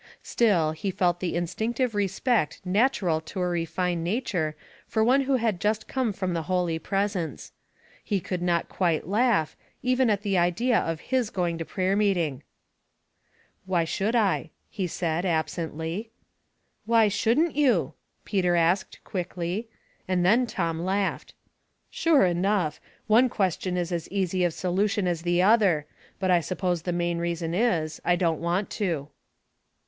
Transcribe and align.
Still 0.23 0.71
he 0.71 0.89
felt 0.89 1.19
the 1.19 1.35
instinctive 1.35 1.93
re 1.93 2.07
spect 2.07 2.59
natural 2.65 3.21
to 3.21 3.39
a 3.39 3.47
refined 3.47 4.03
nature 4.03 4.55
for 4.87 5.03
one 5.03 5.21
who 5.21 5.35
had 5.35 5.59
just 5.61 5.87
come 5.87 6.11
from 6.11 6.33
the 6.33 6.41
Holy 6.49 6.79
Presence. 6.79 7.51
He 8.03 8.19
could 8.19 8.41
not 8.41 8.67
quite 8.67 9.07
laugh, 9.07 9.55
even 9.83 10.09
at 10.09 10.23
the 10.23 10.39
idea 10.39 10.79
of 10.79 11.01
his 11.11 11.29
going 11.29 11.59
to 11.59 11.65
prayei 11.65 11.95
meeting. 11.95 12.41
68 13.59 13.61
Household 13.61 13.61
Puzzles," 13.61 13.61
Why 13.69 13.83
should 13.85 14.15
I?" 14.15 14.49
he 14.71 14.87
said, 14.87 15.23
absently." 15.23 16.09
Why 16.87 17.07
shouldn't 17.07 17.55
you?" 17.55 17.93
Peter 18.25 18.55
asked, 18.55 19.03
quickly; 19.03 19.69
and 20.07 20.25
then 20.25 20.47
Tom 20.47 20.79
laughed." 20.79 21.35
Sure 21.91 22.25
enough; 22.25 22.81
one 23.05 23.29
question 23.29 23.77
is 23.77 23.91
as 23.91 24.09
easy 24.09 24.43
of 24.45 24.55
so 24.55 24.73
lution 24.75 25.05
as 25.05 25.21
the 25.21 25.43
other, 25.43 25.85
but 26.19 26.31
I 26.31 26.39
suppose 26.39 26.81
the 26.81 26.91
main 26.91 27.19
reason 27.19 27.53
is— 27.53 28.01
I 28.03 28.15
don't 28.15 28.41
want 28.41 28.71
to." 28.71 29.09